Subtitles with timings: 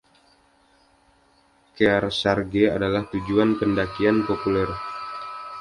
[1.77, 4.65] Kearsarge adalah tujuan pendakian populer.